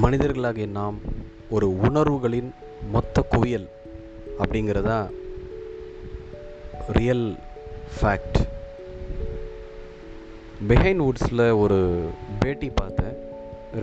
மனிதர்களாகிய 0.00 0.66
நாம் 0.76 0.98
ஒரு 1.54 1.66
உணர்வுகளின் 1.86 2.50
மொத்த 2.92 3.22
குவியல் 3.32 3.66
அப்படிங்கிறதா 4.42 4.96
ரியல் 6.98 7.26
ஃபேக்ட் 7.96 8.38
பிஹைண்ட் 10.68 11.02
வுட்ஸில் 11.06 11.44
ஒரு 11.62 11.78
பேட்டி 12.40 12.70
பார்த்தேன். 12.74 13.14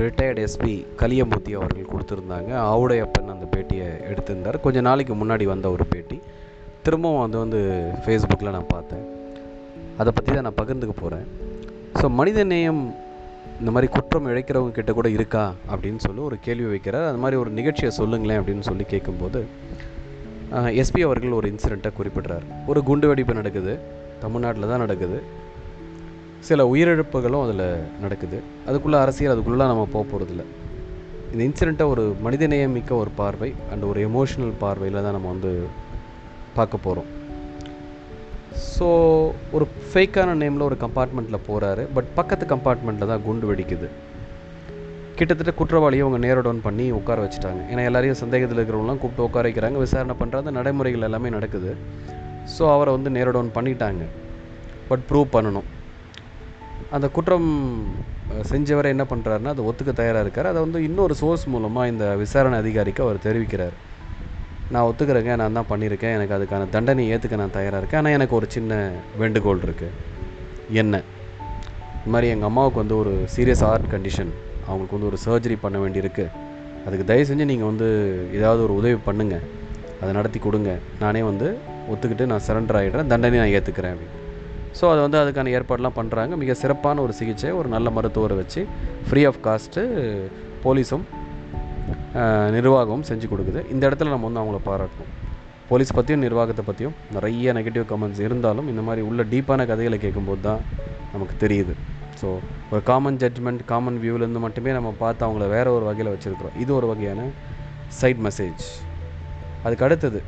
ரிட்டையர்டு 0.02 0.41
எஸ்பி 0.48 0.73
கலியமூர்த்தி 1.02 1.54
அவர்கள் 1.59 1.91
கொடுத்துருந்தாங்க. 1.91 2.52
ஆவுடையப்பன் 2.73 3.34
அந்த 3.36 3.48
பேட்டியை 3.54 3.88
எடுத்திருந்தார். 4.12 4.60
கொஞ்சம் 4.66 4.88
நாளைக்கு 4.89 5.16
முன்னாடி 5.16 5.44
வந்த 5.44 5.70
ஒரு 5.70 5.86
பேட்டி. 5.86 6.20
திரும்பவும் 6.84 7.23
அது 7.26 7.38
வந்து 7.38 7.62
ஃபேஸ்புக்கில் 8.05 8.55
நான் 8.57 8.73
பார்த்தேன். 8.76 9.05
அதை 9.98 10.12
பற்றி 10.16 10.32
தான் 10.34 10.48
நான் 10.48 10.60
பகிர்ந்துக்க 10.62 10.96
போகிறேன் 11.02 11.27
ஸோ 12.02 12.10
மனித 12.20 12.44
நேயம் 12.44 12.82
இந்த 13.59 13.72
மாதிரி 13.76 13.88
குற்றம் 13.94 14.27
இழைக்கிறவங்க 14.31 14.73
கிட்ட 14.76 14.91
கூட 14.98 15.08
இருக்கா 15.16 15.44
அப்படின்னு 15.72 16.02
சொல்லி 16.05 16.22
ஒரு 16.27 16.38
கேள்வி 16.45 16.68
வைக்கிறார். 16.73 17.08
அது 17.09 17.20
மாதிரி 17.23 17.38
ஒரு 17.41 17.49
நிகழ்ச்சியை 17.58 17.91
சொல்லுங்களேன் 17.98 18.40
அப்படின்னு 18.41 18.68
சொல்லி 18.68 18.85
கேட்கும்போது 18.94 19.40
எஸ்பி 20.82 21.02
அவர்கள் 21.08 21.35
ஒரு 21.40 21.48
இன்சிடெண்ட்டை 21.54 21.91
குறிப்பிடுறார். 21.98 22.45
ஒரு 22.72 22.80
குண்டு 22.90 23.09
வெடிப்பு 23.09 23.34
நடக்குது. 23.40 23.73
தமிழ்நாட்டில் 24.23 24.72
தான் 24.72 24.84
நடக்குது. 24.85 25.20
சில 26.48 26.63
உயிரிழப்புகளும் 26.73 27.44
அதில் 27.45 27.68
நடக்குது. 28.05 28.38
அதுக்குள்ளே 28.70 28.98
அரசியல் 29.04 29.34
அதுக்குள்ளே 29.35 29.70
நம்ம 29.73 29.88
போக 29.96 30.05
போகிறதில்ல 30.12 30.46
இந்த 31.32 31.41
இன்சிடெண்ட்டை 31.49 31.88
ஒரு 31.94 32.05
மனிதநேயம் 32.26 32.76
மிக்க 32.80 33.02
ஒரு 33.04 33.12
பார்வை 33.21 33.52
அண்ட் 33.71 33.84
ஒரு 33.91 34.02
எமோஷனல் 34.10 34.54
பார்வையில் 34.66 35.05
தான் 35.05 35.18
நம்ம 35.18 35.32
வந்து 35.35 35.54
பார்க்க 36.57 36.85
போகிறோம் 36.85 37.10
ஸோ 38.76 38.88
ஒரு 39.55 39.66
ஃபேக்கான 39.89 40.35
நேமில் 40.41 40.67
ஒரு 40.67 40.77
கம்பார்ட்மெண்ட்டில் 40.85 41.45
போகிறாரு 41.48 41.84
பட் 41.96 42.10
பக்கத்து 42.20 42.46
கம்பார்ட்மெண்ட்டில் 42.55 43.12
தான் 43.12 43.24
குண்டு 43.27 43.48
வெடிக்குது. 43.51 43.87
கிட்டத்தட்ட 45.20 45.51
குற்றவாளியை 45.60 46.04
அவங்க 46.05 46.20
நேரோ 46.27 46.41
டவுன் 46.41 46.62
பண்ணி 46.65 46.91
உட்கார 46.91 47.18
வச்சுட்டாங்க. 47.26 47.62
ஏன்னா 47.71 47.84
எல்லாரையும் 47.90 48.20
சந்தேகத்தில் 48.21 48.59
இருக்கிறவங்களாம் 48.59 49.01
கூப்பிட்டு 49.01 49.26
உட்கார 49.27 49.43
வைக்கிறாங்க. 49.49 49.79
விசாரணை 49.85 50.15
பண்ணுறாங்க 50.21 50.51
நடைமுறைகள் 50.57 51.07
எல்லாமே 51.07 51.29
நடக்குது. 51.29 51.74
ஸோ 52.55 52.63
அவரை 52.76 52.93
வந்து 52.98 53.09
நேரோ 53.18 53.32
டவுன் 53.37 53.55
பண்ணிட்டாங்க. 53.57 54.05
பட் 54.90 55.04
ப்ரூவ் 55.09 55.27
பண்ணணும். 55.35 55.68
அந்த 56.98 57.09
குற்றம் 57.09 57.49
செஞ்சவரை 58.52 58.90
என்ன 58.96 59.05
பண்ணுறாருன்னா 59.09 59.54
அதை 59.55 59.65
ஒத்துக்க 59.70 59.93
தயாராக 59.99 60.26
இருக்கார். 60.26 60.49
அதை 60.52 60.62
வந்து 60.62 60.84
இன்னொரு 60.84 61.15
சோர்ஸ் 61.15 61.46
மூலமாக 61.48 61.87
இந்த 61.87 62.15
விசாரணை 62.15 62.57
அதிகாரிக்கு 62.63 63.04
அவர் 63.04 63.26
தெரிவிக்கிறார். 63.27 63.76
நான் 64.73 64.88
ஒத்துக்கிறேங்க 64.89 65.35
நான் 65.41 65.56
தான் 65.57 65.69
பண்ணியிருக்கேன். 65.69 66.16
எனக்கு 66.17 66.35
அதுக்கான 66.38 66.67
தண்டனை 66.73 67.03
ஏற்றுக்க 67.13 67.38
நான் 67.41 67.56
தயாராக 67.56 67.79
இருக்கேன். 67.81 68.00
ஆனால் 68.01 68.16
எனக்கு 68.17 68.35
ஒரு 68.39 68.47
சின்ன 68.56 68.73
வேண்டுகோள் 69.22 69.63
இருக்குது 69.67 69.95
என்ன? 70.81 70.95
இது 72.01 72.12
மாதிரி 72.13 72.28
எங்கள் 72.34 72.50
அம்மாவுக்கு 72.50 72.81
வந்து 72.84 72.95
ஒரு 73.01 73.13
சீரியஸ் 73.35 73.63
ஹார்ட் 73.67 73.88
கண்டிஷன் 73.94 74.31
அவங்களுக்கு 74.67 74.95
வந்து 74.97 75.09
ஒரு 75.12 75.17
சர்ஜரி 75.25 75.57
பண்ண 75.63 75.78
வேண்டியிருக்கு. 75.84 76.25
அதுக்கு 76.85 77.07
தயவு 77.09 77.28
செஞ்சு 77.29 77.45
நீங்கள் 77.51 77.69
வந்து 77.72 77.88
ஏதாவது 78.38 78.62
ஒரு 78.67 78.73
உதவி 78.79 78.97
பண்ணுங்கள் 79.07 79.45
அதை 80.01 80.12
நடத்தி 80.19 80.40
கொடுங்க. 80.40 80.72
நானே 81.03 81.22
வந்து 81.31 81.47
ஒத்துக்கிட்டு 81.91 82.29
நான் 82.31 82.45
சரண்டர் 82.47 82.79
ஆகிடுறேன் 82.79 83.12
தண்டனை 83.13 83.40
நான் 83.41 83.53
ஏற்றுக்கிறேன் 83.57 83.94
அப்படின்னு. 83.95 84.16
ஸோ 84.79 84.85
அதை 84.91 85.00
வந்து 85.06 85.19
அதுக்கான 85.22 85.51
ஏற்பாடெலாம் 85.57 85.97
பண்ணுறாங்க 86.00 86.35
மிக 86.41 86.53
சிறப்பான 86.63 87.01
ஒரு 87.06 87.13
சிகிச்சை 87.19 87.51
ஒரு 87.59 87.69
நல்ல 87.75 87.90
மருத்துவரை 87.95 88.35
வச்சு 88.41 88.62
ஃப்ரீ 89.07 89.23
ஆஃப் 89.29 89.41
காஸ்ட்டு 89.47 89.84
போலீஸும் 90.66 91.06
நிர்வாகமும் 92.56 93.07
செஞ்சு 93.09 93.28
கொடுக்குது. 93.31 93.62
இந்த 93.74 93.84
இடத்துல 93.90 94.12
நம்ம 94.13 94.28
வந்து 94.29 94.41
அவங்கள 94.41 94.59
பாராட்டணும். 94.69 95.12
போலீஸ் 95.69 95.96
பற்றியும் 95.97 96.24
நிர்வாகத்தை 96.25 96.63
பற்றியும் 96.69 96.96
நிறைய 97.16 97.53
நெகட்டிவ் 97.57 97.85
கமெண்ட்ஸ் 97.91 98.22
இருந்தாலும் 98.28 98.69
இந்த 98.72 98.81
மாதிரி 98.88 99.02
உள்ள 99.09 99.24
டீப்பான 99.34 99.66
கதைகளை 99.72 99.97
கேட்கும்போது 100.06 100.41
தான் 100.47 100.62
நமக்கு 101.13 101.35
தெரியுது. 101.44 101.74
ஸோ 102.22 102.30
ஒரு 102.72 102.81
காமன் 102.90 103.19
ஜட்ஜ்மெண்ட் 103.24 103.62
காமன் 103.72 104.00
வியூவிலேருந்து 104.03 104.41
மட்டுமே 104.46 104.72
நம்ம 104.78 104.90
பார்த்து 105.03 105.22
அவங்கள 105.28 105.46
வேறு 105.56 105.70
ஒரு 105.78 105.86
வகையில் 105.90 106.12
வச்சுருக்குறோம். 106.14 106.56
இது 106.64 106.72
ஒரு 106.80 106.88
வகையான 106.92 107.28
சைட் 108.00 108.22
மெசேஜ் 108.28 108.66
அதுக்கு 109.66 109.86
அடுத்தது 109.88 110.20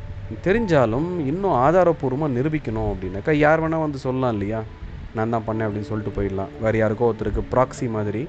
தெரிஞ்சாலும் 0.45 1.09
இன்னும் 1.31 1.55
ஆதாரப்பூர்வமாக 1.65 2.35
நிரூபிக்கணும் 2.37 2.89
அப்படின்னாக்கா 2.91 3.33
யார் 3.45 3.61
வேணால் 3.63 3.85
வந்து 3.85 3.99
சொல்லலாம் 4.05 4.33
இல்லையா? 4.35 4.59
நான் 5.17 5.33
தான் 5.35 5.47
பண்ணேன் 5.47 5.67
அப்படின்னு 5.67 5.89
சொல்லிட்டு 5.89 6.13
போயிடலாம். 6.17 6.51
வேறு 6.63 6.77
யாருக்கோ 6.81 7.07
ஒருத்தருக்கு 7.09 7.43
ப்ராக்ஸி 7.53 7.87
மாதிரி 7.95 8.21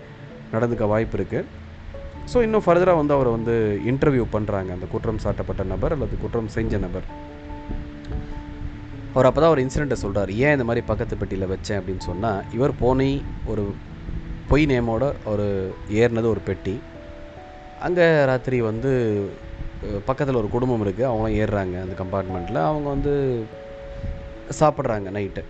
நடந்துக்க 0.54 0.86
வாய்ப்பு 0.92 1.16
இருக்குது 1.18 1.48
ஸோ 2.30 2.38
இன்னும் 2.46 2.64
ஃபர்தராக 2.64 3.00
வந்து 3.00 3.14
அவரை 3.16 3.30
வந்து 3.36 3.54
இன்டர்வியூ 3.90 4.24
பண்ணுறாங்க 4.34 4.70
அந்த 4.76 4.86
குற்றம் 4.92 5.22
சாட்டப்பட்ட 5.24 5.62
நபர் 5.72 5.94
அல்லது 5.96 6.16
குற்றம் 6.24 6.50
செஞ்ச 6.56 6.78
நபர். 6.84 7.06
அவர் 9.14 9.28
அப்போ 9.28 9.40
தான் 9.40 9.52
ஒரு 9.54 9.62
இன்சிடெண்ட்டை 9.64 9.98
சொல்கிறார் 10.02 10.30
ஏன் 10.44 10.54
இந்த 10.56 10.64
மாதிரி 10.68 10.82
பக்கத்து 10.90 11.14
பெட்டியில் 11.20 11.50
வச்சேன்? 11.52 11.78
அப்படின்னு 11.80 12.04
சொன்னால் 12.10 12.44
இவர் 12.56 12.74
போனி 12.82 13.10
ஒரு 13.52 13.64
பொய் 14.50 14.64
நேமோட 14.70 15.04
ஒரு 15.32 15.46
ஏறினது 16.02 16.28
ஒரு 16.34 16.42
பெட்டி. 16.48 16.74
அங்கே 17.86 18.06
ராத்திரி 18.30 18.58
வந்து 18.70 18.90
பக்கத்தில் 20.08 20.40
ஒரு 20.40 20.48
குடும்பம் 20.54 20.84
இருக்குது 20.84 21.08
அவங்களும் 21.08 21.36
ஏறுறாங்க 21.40 21.76
அந்த 21.84 21.94
கம்பார்ட்மெண்ட்டில் 22.00 22.60
அவங்க 22.68 22.86
வந்து 22.94 23.12
சாப்பிட்றாங்க 24.60 25.10
நைட்டு 25.16 25.42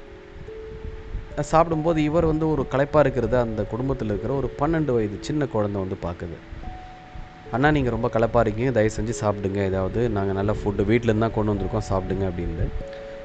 சாப்பிடும்போது 1.50 1.98
இவர் 2.08 2.30
வந்து 2.30 2.46
ஒரு 2.54 2.62
களைப்பாக 2.72 3.02
இருக்கிறத 3.04 3.36
அந்த 3.46 3.62
குடும்பத்தில் 3.72 4.10
இருக்கிற 4.12 4.32
ஒரு 4.40 4.48
பன்னெண்டு 4.60 4.94
வயது 4.96 5.18
சின்ன 5.28 5.46
குழந்தை 5.54 5.78
வந்து 5.84 5.96
பார்க்குது. 6.06 6.36
அண்ணா 7.52 7.70
நீங்கள் 7.76 7.94
ரொம்ப 7.96 8.08
கலப்பாக 8.14 8.44
இருக்கீங்க. 8.44 8.70
தயவு 8.70 8.94
செஞ்சு 8.98 9.14
சாப்பிடுங்க. 9.22 9.60
ஏதாவது 9.70 10.08
நாங்கள் 10.16 10.34
நல்ல 10.34 10.52
ஃபுட்டு 10.60 10.82
வீட்டிலேருந்து 10.90 11.24
தான் 11.24 11.34
கொண்டு 11.34 11.52
வந்திருக்கோம். 11.52 11.88
சாப்பிடுங்க 11.90 12.24
அப்படின்னு 12.28 12.66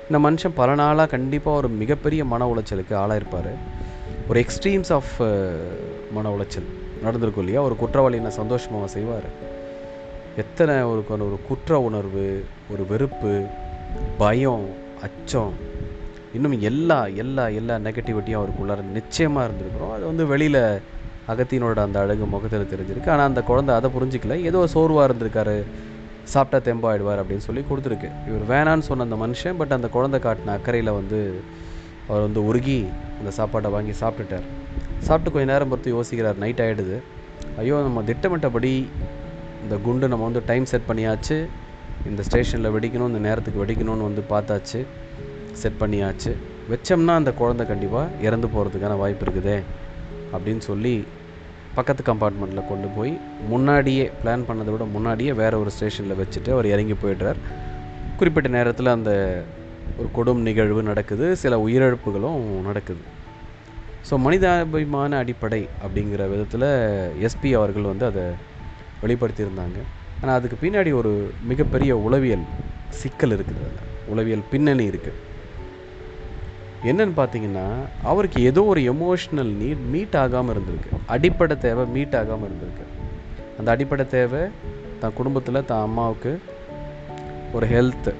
இந்த 0.10 0.20
மனுஷன் 0.26 0.58
பல 0.62 0.76
நாளாக 0.76 1.10
கண்டிப்பாக 1.14 1.58
ஒரு 1.58 1.70
மிகப்பெரிய 1.82 2.26
மன 2.26 2.46
உளைச்சலுக்கு 2.54 2.94
ஆளாயிருப்பார் 3.04 3.52
ஒரு 4.30 4.44
எக்ஸ்ட்ரீம்ஸ் 4.44 4.92
ஆஃப் 4.98 5.14
மன 6.12 6.32
உளைச்சல் 6.36 6.68
நடந்திருக்கும் 7.04 7.44
இல்லையா? 7.44 7.62
ஒரு 7.68 7.76
குற்றவாளி 7.76 8.16
என்ன 8.16 8.30
சந்தோஷமாக 8.30 8.88
செய்வார்? 8.88 9.28
எத்தனை 10.38 10.76
ஒரு 10.92 11.04
ஒரு 11.10 11.38
குற்ற 11.48 11.80
உணர்வு 11.80 12.26
ஒரு 12.72 12.86
வெறுப்பு 12.86 13.34
பயம் 14.18 14.66
அச்சம் 15.02 15.54
இன்னும் 16.34 16.56
எல்லா 16.70 17.00
எல்லா 17.24 17.48
எல்லா 17.60 17.76
நெகட்டிவிட்டியும் 17.76 18.40
அவருக்குள்ளார 18.40 18.82
நிச்சயமாக 18.98 19.48
இருந்திருக்கிறோம். 19.48 19.94
அது 19.96 20.06
வந்து 20.06 20.26
வெளியில் 20.26 20.62
அகத்தினோட 21.32 21.80
அந்த 21.88 21.98
அழகு 22.04 22.26
முகத்தில் 22.34 22.72
தெரிஞ்சிருக்கு. 22.74 23.12
ஆனால் 23.14 23.28
அந்த 23.32 23.42
குழந்தை 23.50 23.72
அதை 23.80 23.90
புரிஞ்சிக்கல. 23.96 24.36
ஏதோ 24.50 24.60
சோர்வாக 24.74 25.08
இருந்திருக்காரு. 25.10 25.58
சாப்பிட்டா 26.34 26.58
தெம்பாயிடுவார் 26.68 27.20
அப்படின்னு 27.22 27.46
சொல்லி 27.48 27.62
கொடுத்துருக்கு. 27.70 28.10
இவர் 28.30 28.46
வேணான்னு 28.54 28.86
சொன்ன 28.88 29.06
அந்த 29.08 29.18
மனுஷன் 29.24 29.60
பட் 29.60 29.76
அந்த 29.78 29.88
குழந்தை 29.96 30.20
காட்டின 30.26 30.54
அக்கறையில் 30.58 30.92
வந்து 31.00 31.20
அவர் 32.10 32.26
வந்து 32.26 32.42
உருகி 32.50 32.80
அந்த 33.20 33.32
சாப்பாட்டை 33.38 33.70
வாங்கி 33.76 33.94
சாப்பிட்டுட்டார். 34.02 34.48
சாப்பிட்டு 35.08 35.32
கொஞ்சம் 35.34 35.52
நேரம் 35.54 35.72
பொறுத்து 35.72 35.96
யோசிக்கிறார் 35.98 36.42
நைட் 36.44 36.62
ஆகிடுது 36.66 36.98
ஐயோ 37.62 37.76
நம்ம 37.88 38.04
திட்டமிட்டபடி 38.10 38.74
இந்த 39.64 39.76
குண்டு 39.86 40.08
நம்ம 40.14 40.26
வந்து 40.30 40.42
டைம் 40.50 40.66
செட் 40.72 40.90
பண்ணியாச்சு. 40.90 41.38
இந்த 42.10 42.22
ஸ்டேஷனில் 42.28 42.74
வெடிக்கணும் 42.76 43.10
இந்த 43.12 43.22
நேரத்துக்கு 43.28 43.62
வெடிக்கணும்னு 43.64 44.08
வந்து 44.10 44.24
பார்த்தாச்சு. 44.34 44.80
செட் 45.62 45.80
பண்ணியாச்சு. 45.84 46.32
வச்சோம்னா 46.72 47.14
அந்த 47.22 47.32
குழந்தை 47.42 47.64
கண்டிப்பாக 47.72 48.26
இறந்து 48.28 48.48
போகிறதுக்கான 48.56 48.98
வாய்ப்பு 49.04 49.26
இருக்குதே 49.26 49.58
அப்படின்னு 50.34 50.64
சொல்லி 50.72 50.96
பக்கத்து 51.78 52.04
கம்பார்ட்மெண்ட்டில் 52.10 52.70
கொண்டு 52.70 52.88
போய் 52.96 53.12
முன்னாடியே 53.52 54.06
பிளான் 54.22 54.46
பண்ணதை 54.48 54.72
விட 54.74 54.86
முன்னாடியே 54.96 55.32
வேறு 55.42 55.60
ஒரு 55.64 55.72
ஸ்டேஷனில் 55.76 56.20
வச்சுட்டு 56.22 56.50
அவர் 56.56 56.72
இறங்கி 56.74 56.96
போயிடுறார். 57.04 57.40
குறிப்பிட்ட 58.20 58.50
நேரத்தில் 58.58 58.96
அந்த 58.96 59.12
ஒரு 60.00 60.08
கொடும் 60.18 60.42
நிகழ்வு 60.48 60.82
நடக்குது. 60.90 61.28
சில 61.44 61.60
உயிரிழப்புகளும் 61.66 62.42
நடக்குது. 62.70 63.04
ஸோ 64.08 64.18
மனிதாபிமான 64.26 65.18
அடிப்படை 65.24 65.62
அப்படிங்கிற 65.84 66.24
விதத்தில் 66.34 66.68
எஸ்பி 67.28 67.50
அவர்கள் 67.60 67.90
வந்து 67.92 68.06
அதை 68.12 68.26
வெளிப்படுத்தியிருந்தாங்க. 69.04 69.80
ஆனால் 70.22 70.38
அதுக்கு 70.40 70.58
பின்னாடி 70.66 70.92
ஒரு 71.02 71.14
மிகப்பெரிய 71.52 71.92
உளவியல் 72.08 72.46
சிக்கல் 73.02 73.36
இருக்குது. 73.38 73.64
அதில் 73.68 73.96
உளவியல் 74.14 74.46
பின்னணி 74.52 74.86
இருக்குது 74.92 75.18
என்னன்னு 76.84 77.16
பார்த்தீங்கன்னா 77.18 77.68
அவருக்கு 78.04 78.42
ஏதோ 78.42 78.64
ஒரு 78.64 78.82
எமோஷ்னல் 78.82 79.52
நீட் 79.62 79.84
மீட் 79.94 80.16
ஆகாமல் 80.16 80.56
இருந்திருக்கு. 80.56 80.92
அடிப்படை 81.06 81.58
தேவை 81.58 81.86
மீட் 81.86 82.16
ஆகாமல் 82.16 82.50
இருந்திருக்கு. 82.50 82.86
அந்த 83.60 83.72
அடிப்படை 83.72 84.08
தேவை 84.08 84.42
தன் 85.00 85.14
குடும்பத்தில் 85.14 85.66
தான் 85.66 85.82
அம்மாவுக்கு 85.82 86.40
ஒரு 87.54 87.68
ஹெல்த் 87.68 88.14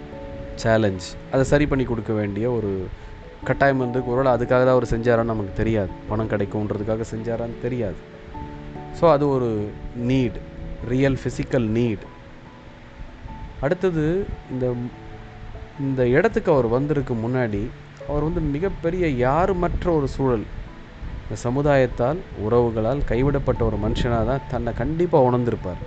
சேலஞ்ச் 0.56 1.06
அதை 1.32 1.44
சரி 1.44 1.66
பண்ணி 1.68 1.86
கொடுக்க 1.86 2.14
வேண்டிய 2.14 2.52
ஒரு 2.52 2.86
கட்டாயம் 3.44 3.78
வந்து 3.78 4.06
ஒருவேளை 4.06 4.32
அதுக்காக 4.32 4.64
தான் 4.66 4.76
அவர் 4.78 4.92
செஞ்சாரான்னு 4.94 5.34
நமக்கு 5.34 5.54
தெரியாது. 5.54 5.90
பணம் 6.10 6.30
கிடைக்கும்ன்றதுக்காக 6.30 7.06
செஞ்சாரான்னு 7.14 7.58
தெரியாது. 7.62 7.96
ஸோ 9.02 9.12
அது 9.12 9.30
ஒரு 9.30 9.70
நீட் 10.10 10.38
ரியல் 10.88 11.18
ஃபிசிக்கல் 11.24 11.68
நீட் 11.80 12.06
அடுத்தது 13.62 14.26
இந்த 14.52 14.74
இந்த 15.80 16.08
இடத்துக்கு 16.08 16.52
அவர் 16.52 16.68
வந்திருக்கு 16.68 17.14
முன்னாடி 17.14 17.70
அவர் 18.10 18.26
வந்து 18.28 18.42
மிகப்பெரிய 18.54 19.06
யாருமற்ற 19.26 19.88
ஒரு 19.98 20.08
சூழல். 20.16 20.46
இந்த 21.24 21.36
சமுதாயத்தால் 21.46 22.20
உறவுகளால் 22.46 23.02
கைவிடப்பட்ட 23.10 23.62
ஒரு 23.70 23.78
மனுஷனாக 23.86 24.26
தான் 24.30 24.46
தன்னை 24.52 24.72
கண்டிப்பாக 24.82 25.28
உணர்ந்திருப்பார். 25.30 25.82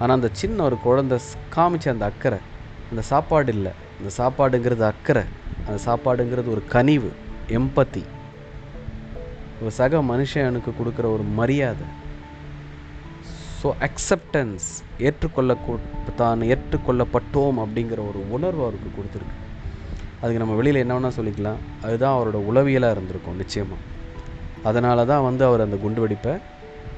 ஆனால் 0.00 0.16
அந்த 0.18 0.30
சின்ன 0.40 0.58
ஒரு 0.68 0.76
குழந்தை 0.86 1.18
காமிச்ச 1.56 1.88
அந்த 1.94 2.06
அக்கறை 2.12 2.40
அந்த 2.90 3.02
சாப்பாடு 3.12 3.50
இல்லை. 3.56 3.72
அந்த 3.98 4.10
சாப்பாடுங்கிறது 4.20 4.84
அக்கறை 4.92 5.24
அந்த 5.66 5.78
சாப்பாடுங்கிறது 5.88 6.48
ஒரு 6.54 6.62
கனிவு 6.74 7.10
எம்பத்தி 7.58 8.02
ஒரு 9.60 9.72
சக 9.80 10.00
மனுஷனுக்கு 10.12 10.70
கொடுக்குற 10.78 11.06
ஒரு 11.16 11.24
மரியாதை. 11.40 11.86
ஸோ 13.58 13.68
அக்செப்டன்ஸ் 13.86 14.66
ஏற்றுக்கொள்ள 15.06 15.56
தான் 16.22 16.40
ஏற்றுக்கொள்ளப்பட்டோம் 16.52 17.58
அப்படிங்கிற 17.64 18.00
ஒரு 18.10 18.20
உணர்வு 18.36 18.62
அவருக்கு 18.66 18.90
கொடுத்துருக்கு. 18.96 19.38
அதுக்கு 20.22 20.42
நம்ம 20.42 20.56
வெளியில் 20.58 20.82
என்ன 20.82 20.94
வேணால் 20.96 21.16
சொல்லிக்கலாம். 21.18 21.60
அதுதான் 21.86 22.14
அவரோட 22.16 22.38
உளவியலாக 22.50 22.94
இருந்திருக்கும் 22.96 23.40
நிச்சயமாக 23.42 23.80
அதனால 24.68 25.04
தான் 25.10 25.24
வந்து 25.28 25.44
அவர் 25.48 25.64
அந்த 25.64 25.76
குண்டு 25.84 26.00
வெடிப்பை 26.02 26.34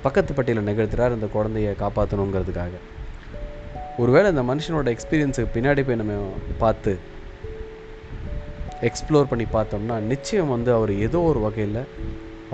பக்கத்து 0.05 0.33
பட்டியில் 0.35 0.67
நிகழ்த்துறார் 0.69 1.17
அந்த 1.17 1.29
குழந்தைய 1.35 1.69
காப்பாற்றணுங்கிறதுக்காக 1.83 2.75
ஒருவேளை 4.03 4.29
இந்த 4.35 4.43
மனுஷனோட 4.51 4.89
எக்ஸ்பீரியன்ஸுக்கு 4.95 5.55
பின்னாடி 5.57 5.83
போய் 5.87 6.01
நம்ம 6.01 6.15
பார்த்து 6.63 6.93
எக்ஸ்ப்ளோர் 8.89 9.31
பண்ணி 9.31 9.47
பார்த்தோம்னா 9.57 9.97
நிச்சயம் 10.13 10.53
வந்து 10.55 10.71
அவர் 10.79 10.93
ஏதோ 11.07 11.19
ஒரு 11.31 11.41
வகையில் 11.45 11.81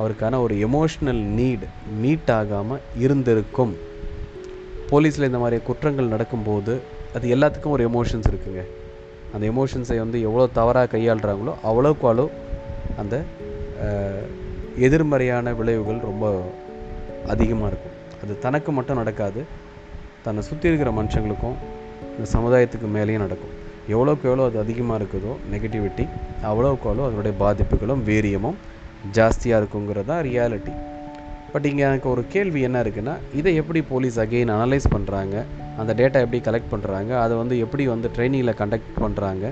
அவருக்கான 0.01 0.41
ஒரு 0.47 0.55
எமோஷ்னல் 0.67 1.23
நீட் 1.39 1.65
மீட் 2.03 2.31
ஆகாமல் 2.37 2.85
இருந்திருக்கும். 3.05 3.73
போலீஸில் 4.91 5.29
இந்த 5.31 5.41
மாதிரி 5.45 5.59
குற்றங்கள் 5.69 6.13
நடக்கும்போது 6.15 6.75
அது 7.17 7.27
எல்லாத்துக்கும் 7.37 7.75
ஒரு 7.77 7.85
எமோஷன்ஸ் 7.91 8.31
இருக்குங்க. 8.33 8.63
அந்த 9.35 9.45
எமோஷன்ஸை 9.53 9.99
வந்து 10.05 10.19
எவ்வளோ 10.29 10.47
தவறாக 10.59 10.91
கையாளுறாங்களோ 10.95 11.53
அவ்வளோக்கு 11.71 12.07
அளவு 12.13 12.31
அந்த 13.03 13.17
எதிர்மறையான 14.87 15.53
விளைவுகள் 15.59 16.01
ரொம்ப 16.11 16.25
அதிகமாக 17.33 17.71
இருக்கும். 17.71 17.97
அது 18.23 18.33
தனக்கு 18.45 18.71
மட்டும் 18.79 19.01
நடக்காது. 19.01 19.41
தன்னை 20.25 20.43
சுற்றி 20.49 20.69
இருக்கிற 20.71 20.91
மனுஷங்களுக்கும் 20.99 21.57
இந்த 22.15 22.27
சமுதாயத்துக்கு 22.35 22.89
மேலேயும் 22.97 23.25
நடக்கும். 23.27 23.55
எவ்வளோக்கு 23.95 24.25
எவ்வளோ 24.31 24.45
அது 24.49 24.59
அதிகமாக 24.65 24.99
இருக்குதோ 25.01 25.33
நெகட்டிவிட்டி 25.53 26.05
அவ்வளோக்கு 26.51 26.87
அவ்வளோ 26.91 27.07
அதனுடைய 27.09 27.35
பாதிப்புகளும் 27.43 28.03
வீரியமும் 28.09 28.59
ஜாஸ்தியாக 29.17 29.61
இருக்குங்கிறது 29.61 30.09
தான் 30.11 30.23
ரியாலிட்டி 30.29 30.73
பட் 31.53 31.67
இங்கே 31.71 31.85
எனக்கு 31.89 32.09
ஒரு 32.15 32.23
கேள்வி 32.35 32.61
என்ன 32.69 32.79
இருக்குன்னா 32.85 33.15
இதை 33.39 33.53
எப்படி 33.61 33.81
போலீஸ் 33.93 34.19
அகெயின் 34.25 34.53
அனலைஸ் 34.57 34.87
பண்ணுறாங்க 34.95 35.37
அந்த 35.81 35.93
டேட்டா 36.01 36.19
எப்படி 36.27 36.41
கலெக்ட் 36.49 36.73
பண்ணுறாங்க 36.73 37.13
அதை 37.25 37.35
வந்து 37.43 37.57
எப்படி 37.65 37.85
வந்து 37.95 38.11
ட்ரைனிங்கில் 38.17 38.59
கண்டக்ட் 38.63 38.95
பண்ணுறாங்க 39.05 39.45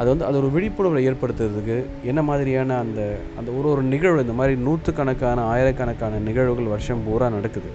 அது 0.00 0.08
வந்து 0.12 0.26
அது 0.26 0.36
ஒரு 0.40 0.48
விழிப்புணர்வை 0.54 1.00
ஏற்படுத்துறதுக்கு 1.10 1.76
என்ன 2.10 2.20
மாதிரியான 2.28 2.76
அந்த 2.84 3.00
அந்த 3.38 3.48
ஒரு 3.58 3.68
ஒரு 3.74 3.82
நிகழ்வு 3.92 4.24
இந்த 4.24 4.34
மாதிரி 4.40 4.54
நூற்றுக்கணக்கான 4.66 5.44
ஆயிரக்கணக்கான 5.52 6.20
நிகழ்வுகள் 6.28 6.72
வருஷம் 6.74 7.02
பூரா 7.06 7.28
நடக்குது. 7.36 7.70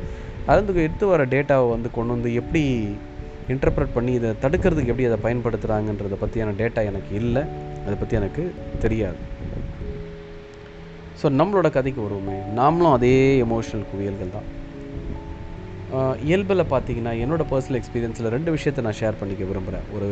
அதுக்கு 0.52 0.86
எடுத்து 0.88 1.06
வர 1.14 1.24
டேட்டாவை 1.34 1.66
வந்து 1.74 1.90
கொண்டு 1.98 2.14
வந்து 2.16 2.30
எப்படி 2.42 2.64
இன்டர்பிரட் 3.54 3.96
பண்ணி 3.96 4.12
இதை 4.20 4.30
தடுக்கிறதுக்கு 4.44 4.92
எப்படி 4.94 5.08
அதை 5.10 5.20
பயன்படுத்துகிறாங்கன்றதை 5.26 6.18
பற்றியான 6.24 6.56
டேட்டா 6.62 6.82
எனக்கு 6.92 7.12
இல்லை. 7.22 7.44
அதை 7.86 7.96
பற்றி 8.02 8.16
எனக்கு 8.22 8.44
தெரியாது. 8.86 9.20
ஸோ 11.22 11.30
நம்மளோட 11.40 11.68
கதைக்கு 11.78 12.02
வருவோமே. 12.06 12.38
நாமளும் 12.60 12.96
அதே 12.98 13.16
எமோஷனல் 13.44 13.90
குவியல்கள் 13.92 14.36
தான். 14.38 14.48
இயல்பில் 16.28 16.64
பார்த்தீங்கன்னா 16.74 17.12
என்னோட 17.24 17.44
பர்சனல் 17.52 17.78
எக்ஸ்பீரியன்ஸில் 17.80 18.30
ரெண்டு 18.36 18.50
விஷயத்தை 18.56 18.82
நான் 18.86 18.98
ஷேர் 19.00 19.20
பண்ணிக்க 19.20 19.44
விரும்புகிறேன் 19.50 19.86
ஒரு 19.96 20.08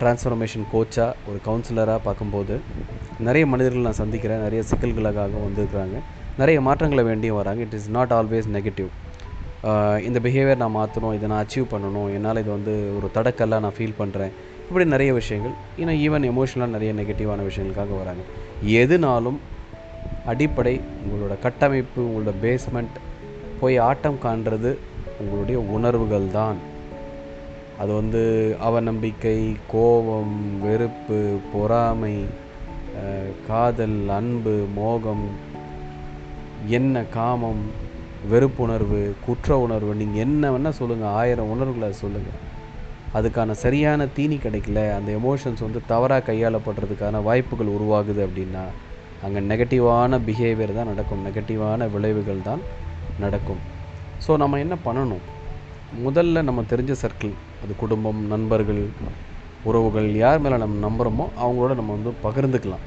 ட்ரான்ஸ்ஃபர்மேஷன் 0.00 0.64
கோச்சாக 0.72 1.28
ஒரு 1.30 1.38
கவுன்சிலராக 1.46 2.00
பார்க்கும்போது 2.06 2.54
நிறைய 3.26 3.44
மனிதர்கள் 3.52 3.86
நான் 3.88 4.00
சந்திக்கிறேன் 4.00 4.42
நிறைய 4.46 4.62
சிக்கல்களுக்காக 4.70 5.42
வந்திருக்கிறாங்க. 5.46 5.98
நிறைய 6.40 6.58
மாற்றங்களை 6.68 7.04
வேண்டியும் 7.10 7.38
வராங்க. 7.40 7.60
It 7.66 7.76
is 7.78 7.88
not 7.98 8.14
always 8.18 8.48
negative 8.56 8.90
இந்த 10.08 10.18
பிஹேவியர் 10.26 10.60
நான் 10.64 10.76
மாற்றணும் 10.80 11.14
இதை 11.18 11.26
நான் 11.32 11.42
அச்சீவ் 11.44 11.68
பண்ணணும் 11.74 12.08
என்னால் 12.16 12.40
இது 12.42 12.50
வந்து 12.56 12.72
ஒரு 12.96 13.08
தடக்கல்லாக 13.16 13.62
நான் 13.66 13.76
ஃபீல் 13.78 13.98
பண்ணுறேன் 14.00 14.32
இப்படி 14.66 14.84
நிறைய 14.94 15.10
விஷயங்கள். 15.20 15.54
ஏன்னா 15.82 15.94
ஈவன் 16.06 16.26
எமோஷனலாக 16.32 16.74
நிறைய 16.76 16.92
நெகட்டிவான 17.00 17.40
விஷயங்களுக்காக 17.50 17.94
வராங்க. 18.02 18.22
எதுனாலும் 18.82 19.38
அடிப்படை 20.32 20.74
உங்களோட 21.04 21.34
கட்டமைப்பு 21.46 22.00
உங்களோட 22.08 22.32
பேஸ்மெண்ட் 22.44 22.96
போய் 23.62 23.76
ஆட்டம் 23.88 24.20
காண்றது 24.24 24.70
உங்களுடைய 25.22 25.58
உணர்வுகள் 25.76 26.28
தான் 26.38 26.58
அது 27.82 27.92
வந்து 28.00 28.22
அவநம்பிக்கை 28.68 29.38
கோபம் 29.74 30.34
வெறுப்பு 30.64 31.20
பொறாமை 31.52 32.16
காதல் 33.48 34.00
அன்பு 34.18 34.54
மோகம் 34.78 35.24
என்ன 36.78 37.04
காமம் 37.16 37.62
வெறுப்புணர்வு 38.32 39.00
குற்ற 39.26 39.56
உணர்வு. 39.64 39.92
நீங்கள் 40.00 40.22
என்ன 40.24 40.50
வேணால் 40.54 40.78
சொல்லுங்கள் 40.80 41.14
ஆயிரம் 41.20 41.52
உணர்வுகளை 41.54 41.88
சொல்லுங்கள் 42.02 42.40
அதுக்கான 43.16 43.56
சரியான 43.64 44.06
தீனி 44.16 44.36
கிடைக்கல 44.44 44.82
அந்த 44.98 45.10
எமோஷன்ஸ் 45.20 45.64
வந்து 45.66 45.80
தவறாக 45.92 46.26
கையாளப்படுறதுக்கான 46.28 47.22
வாய்ப்புகள் 47.28 47.74
உருவாகுது 47.76 48.20
அப்படின்னா 48.26 48.64
அங்கே 49.26 49.40
நெகட்டிவான 49.50 50.20
பிஹேவியர் 50.28 50.78
தான் 50.78 50.90
நடக்கும். 50.92 51.26
நெகட்டிவான 51.26 51.90
விளைவுகள் 51.96 52.46
தான் 52.48 52.62
நடக்கும். 53.24 53.62
ஸோ 54.24 54.32
நம்ம 54.42 54.58
என்ன 54.64 54.74
பண்ணணும்? 54.86 55.24
முதல்ல 56.06 56.42
நம்ம 56.48 56.60
தெரிஞ்ச 56.72 56.92
சர்க்கிள் 57.04 57.32
அது 57.62 57.72
குடும்பம் 57.82 58.20
நண்பர்கள் 58.32 58.82
உறவுகள் 59.70 60.08
யார் 60.22 60.42
மேலே 60.44 60.56
நம்ம 60.62 60.78
நம்புகிறோமோ 60.86 61.24
அவங்களோட 61.42 61.72
நம்ம 61.80 61.94
வந்து 61.96 62.12
பகிர்ந்துக்கலாம். 62.26 62.84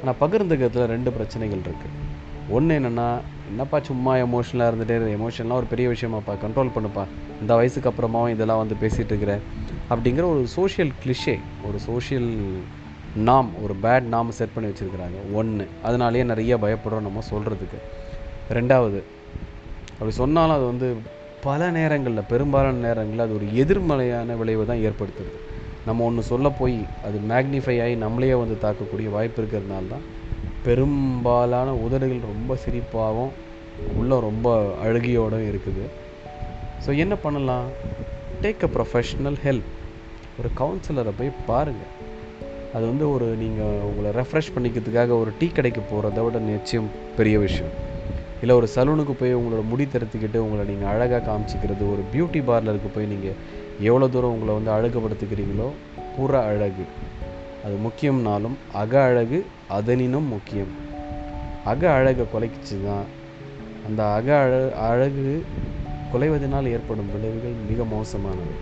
ஆனால் 0.00 0.18
பகிர்ந்துக்கிறதுல 0.22 0.84
ரெண்டு 0.94 1.10
பிரச்சனைகள் 1.16 1.64
இருக்குது 1.68 2.10
ஒன்று 2.56 2.76
என்னென்னா 2.78 3.06
என்னப்பா 3.50 3.78
சும்மா 3.88 4.12
எமோஷனலாக 4.26 4.70
இருந்துகிட்டே 4.72 5.10
எமோஷனெலாம் 5.16 5.60
ஒரு 5.60 5.68
பெரிய 5.72 5.86
விஷயமாப்பா 5.92 6.32
கண்ட்ரோல் 6.44 6.72
பண்ணுப்பா. 6.76 7.04
இந்த 7.42 7.52
வயசுக்கு 7.60 7.90
அப்புறமாவும் 7.90 8.32
இதெல்லாம் 8.34 8.60
வந்து 8.62 8.76
பேசிகிட்டு 8.82 9.12
இருக்கிற 9.14 9.34
அப்படிங்கிற 9.92 10.24
ஒரு 10.34 10.42
சோஷியல் 10.56 10.92
கிளிஷே 11.02 11.36
ஒரு 11.68 11.78
சோஷியல் 11.88 12.30
நாம் 13.28 13.48
ஒரு 13.64 13.74
பேட் 13.84 14.06
நாம் 14.14 14.36
செட் 14.38 14.54
பண்ணி 14.54 14.68
வச்சுருக்கிறாங்க. 14.70 15.18
ஒன்று 15.38 15.64
அதனாலேயே 15.88 16.24
நிறைய 16.32 16.56
பயப்படுறோம் 16.64 17.06
நம்ம 17.08 17.24
சொல்கிறதுக்கு 17.32 17.80
ரெண்டாவது 18.58 19.00
அப்படி 20.02 20.16
சொன்னாலும் 20.16 20.54
அது 20.54 20.64
வந்து 20.64 20.96
பல 21.40 21.70
நேரங்களில் 21.70 22.28
பெரும்பாலான 22.30 22.76
நேரங்களில் 22.76 23.24
அது 23.24 23.34
ஒரு 23.34 23.56
எதிர்மறையான 23.56 24.34
விளைவை 24.36 24.64
தான் 24.66 24.82
ஏற்படுத்துது. 24.88 25.32
நம்ம 25.86 26.04
ஒன்று 26.04 26.22
சொல்ல 26.22 26.50
போய் 26.50 26.76
அது 27.04 27.18
மேக்னிஃபை 27.18 27.82
ஆகி 27.84 27.94
நம்மளையே 27.94 28.34
வந்து 28.38 28.56
தாக்கக்கூடிய 28.64 29.08
வாய்ப்பு 29.10 29.42
இருக்கிறதுனால 29.42 29.88
தான் 29.88 30.06
பெரும்பாலான 30.62 31.74
உதடுகள் 31.74 32.20
ரொம்ப 32.32 32.56
சிரிப்பாகவும் 32.64 33.32
உள்ள 33.96 34.20
ரொம்ப 34.20 34.74
அழுகியோடும் 34.84 35.46
இருக்குது. 35.50 35.84
ஸோ 36.86 36.96
என்ன 36.96 37.16
பண்ணலாம்? 37.16 37.68
டேக் 38.42 38.64
அ 38.68 38.70
ப்ரொஃபஷ்னல் 38.76 39.38
ஹெல்ப் 39.44 39.70
ஒரு 40.38 40.50
கவுன்சிலரை 40.60 41.12
போய் 41.18 41.32
பாருங்கள் 41.46 41.92
அது 42.72 42.84
வந்து 42.86 43.12
ஒரு 43.12 43.24
நீங்கள் 43.24 43.80
உங்களை 43.88 44.10
ரெஃப்ரெஷ் 44.10 44.54
பண்ணிக்கிறதுக்காக 44.56 45.18
ஒரு 45.18 45.32
டீ 45.38 45.48
கடைக்கு 45.48 45.82
போகிறத 45.92 46.24
விட 46.24 46.38
நிச்சயம் 46.38 46.90
பெரிய 47.16 47.38
விஷயம். 47.38 47.90
இல்லை 48.42 48.54
ஒரு 48.56 48.68
சலூனுக்கு 48.74 49.14
போய் 49.18 49.34
உங்களோட 49.34 49.62
முடி 49.68 49.84
தருத்துக்கிட்டு 49.84 50.36
உங்களை 50.36 50.64
நீங்கள் 50.66 50.92
அழகாக 50.92 51.22
காமிச்சிக்கிறது 51.28 51.84
ஒரு 51.92 52.02
பியூட்டி 52.12 52.40
பார்லருக்கு 52.48 52.90
போய் 52.94 53.06
நீங்கள் 53.06 53.38
எவ்வளோ 53.80 54.08
தூரம் 54.08 54.34
உங்களை 54.36 54.54
வந்து 54.58 54.72
அழகுபடுத்துக்கிறீங்களோ 54.76 55.68
புற 56.16 56.40
அழகு. 56.42 56.84
அது 57.64 57.74
முக்கியம்னாலும் 57.86 58.56
அக 58.72 59.02
அழகு 59.02 59.44
அதனினும் 59.68 60.24
முக்கியம். 60.24 60.72
அக 61.64 61.90
அழகை 61.90 62.24
குலைக்கிச்சு 62.32 62.76
தான் 62.86 63.06
அந்த 63.86 64.10
அக 64.12 64.38
அழ 64.38 64.52
அழகு 64.88 65.44
குலைவதனால் 66.12 66.70
ஏற்படும் 66.74 67.12
விளைவுகள் 67.14 67.56
மிக 67.70 67.84
மோசமானது 67.84 68.54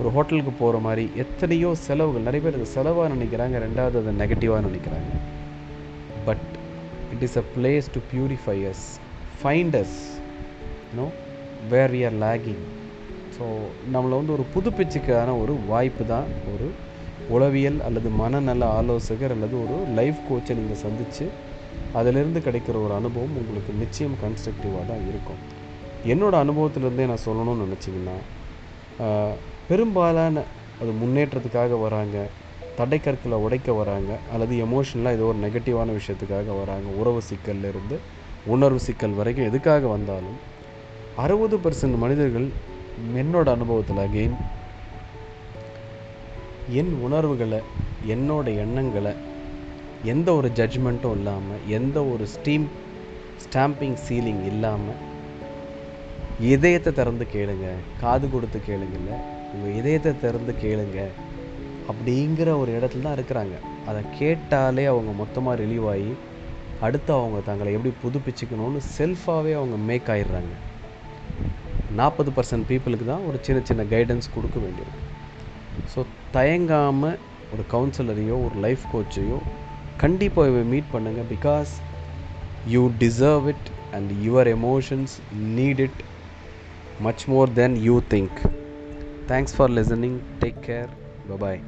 ஒரு 0.00 0.10
ஹோட்டலுக்கு 0.10 0.50
போகிற 0.50 0.78
மாதிரி 0.78 1.10
எத்தனையோ 1.16 1.74
செலவுகள் 1.74 2.26
நிறைய 2.28 2.42
பேர் 2.44 2.60
அது 2.60 2.74
செலவாக 2.76 3.08
நினைக்கிறாங்க 3.14 3.56
ரெண்டாவது 3.66 3.96
அதை 4.02 4.12
நெகட்டிவாக 4.22 4.62
நினைக்கிறாங்க. 4.68 5.10
It 7.18 7.24
is 7.26 7.38
a 7.42 7.44
place 7.54 7.86
to 7.94 8.00
purify 8.14 8.56
us 8.70 8.82
find 9.40 9.76
us 9.82 9.96
you know 10.90 11.06
where 11.72 11.92
we 11.94 12.02
are 12.08 12.18
lagging 12.26 12.62
so 13.36 13.46
நம்மளை 13.94 14.14
வந்து 14.20 14.34
ஒரு 14.36 14.44
புதுப்பிச்சுக்கான 14.54 15.34
ஒரு 15.42 15.54
வாய்ப்பு 15.72 16.04
தான். 16.12 16.28
ஒரு 16.52 16.68
உளவியல் 17.34 17.78
அல்லது 17.86 18.08
மனநல 18.20 18.66
ஆலோசகர் 18.78 19.34
அல்லது 19.34 19.54
ஒரு 19.64 19.76
லைஃப் 19.98 20.20
கோச்சை 20.28 20.54
நீங்கள் 20.60 20.82
சந்தித்து 20.84 21.26
அதிலிருந்து 21.98 22.40
கிடைக்கிற 22.46 22.76
ஒரு 22.84 22.94
அனுபவம் 23.00 23.36
உங்களுக்கு 23.40 23.72
நிச்சயம் 23.82 24.16
கன்ஸ்ட்ரக்டிவாக 24.22 24.84
தான் 24.90 25.04
இருக்கும். 25.10 25.40
என்னோடய 26.12 26.44
அனுபவத்திலேருந்தே 26.44 27.08
நான் 27.10 27.26
சொல்லணும்னு 27.26 27.66
நினச்சிங்கன்னா 27.66 28.16
பெரும்பாலான 29.70 30.44
அது 30.82 30.92
முன்னேற்றத்துக்காக 31.02 31.80
வராங்க. 31.86 32.16
தடைக்கற்களை 32.78 33.36
உடைக்க 33.44 33.72
வராங்க 33.80 34.12
அல்லது 34.32 34.54
எமோஷனலாக 34.66 35.16
ஏதோ 35.18 35.28
ஒரு 35.30 35.38
நெகட்டிவான 35.44 35.94
விஷயத்துக்காக 35.98 36.56
வராங்க. 36.60 36.88
உறவு 37.00 37.20
சிக்கல்லேருந்து 37.30 37.96
உணர்வு 38.54 38.80
சிக்கல் 38.80 39.18
வரைக்கும் 39.20 39.48
எதுக்காக 39.50 39.86
வந்தாலும் 39.86 40.38
அறுபது 41.24 41.56
பர்சன்ட் 41.64 41.96
மனிதர்கள் 42.04 42.48
என்னோட 43.20 43.46
அனுபவத்தில் 43.56 44.02
அகெயின் 44.04 44.36
என் 46.80 46.92
உணர்வுகளை 47.06 47.60
என்னோட 48.14 48.46
எண்ணங்களை 48.64 49.12
எந்த 50.12 50.28
ஒரு 50.38 50.48
ஜட்ஜ்மெண்ட்டும் 50.58 51.14
இல்லாமல் 51.18 51.62
எந்த 51.78 51.98
ஒரு 52.12 52.24
ஸ்டீம் 52.34 52.66
ஸ்டாம்பிங் 53.44 53.96
சீலிங் 54.08 54.42
இல்லாமல் 54.52 55.00
இதயத்தை 56.52 56.92
திறந்து 56.92 57.26
கேளுங்க 57.34 57.68
காது 58.00 58.26
கொடுத்து 58.30 58.58
கேளுங்கல்ல. 58.68 59.12
உங்கள் 59.54 59.76
இதயத்தை 59.80 60.12
திறந்து 60.20 60.54
கேளுங்க. 60.62 60.98
அப்படிங்கிற 61.90 62.48
ஒரு 62.58 62.70
இடத்துல 62.78 63.04
தான் 63.06 63.16
இருக்கிறாங்க. 63.18 63.56
அதை 63.86 64.02
கேட்டாலே 64.18 64.84
அவங்க 64.84 65.12
மொத்தமாக 65.12 65.62
ரிலீவ் 65.62 65.86
ஆகி 65.94 66.10
அடுத்து 66.80 67.12
அவங்க 67.12 67.38
தங்களை 67.40 67.70
எப்படி 67.72 67.94
புதுப்பிச்சுக்கணும்னு 68.04 68.80
செல்ஃபாகவே 68.98 69.52
அவங்க 69.60 69.76
மேக் 69.90 70.10
ஆயிடுறாங்க. 70.14 70.54
நாற்பது 71.98 72.30
பர்சன்ட் 72.36 72.66
பீப்புளுக்கு 72.68 73.04
தான் 73.04 73.24
ஒரு 73.28 73.38
சின்ன 73.40 73.60
சின்ன 73.64 73.82
கைடன்ஸ் 73.82 74.34
கொடுக்க 74.34 74.58
வேண்டியிருக்கும் 74.58 75.06
ஸோ 75.94 76.00
தயங்காமல் 76.32 77.16
ஒரு 77.52 77.62
கவுன்சிலரையோ 77.72 78.36
ஒரு 78.46 78.56
லைஃப் 78.60 78.84
கோச்சையோ 78.92 79.38
கண்டிப்பாக 79.96 80.64
மீட் 80.72 80.90
பண்ணுங்கள் 80.92 81.28
because 81.30 81.72
you 82.66 82.82
deserve 82.98 83.46
it 83.46 83.68
and 83.92 84.10
your 84.26 84.50
emotions 84.56 85.14
need 85.56 85.80
it 85.86 86.00
much 87.00 87.24
more 87.26 87.52
then 87.52 87.76
you 87.88 88.00
think 88.08 88.38
thanks 89.28 89.56
for 89.56 89.70
listening 89.70 90.18
take 90.40 90.60
care 90.66 90.92
bye bye 91.30 91.60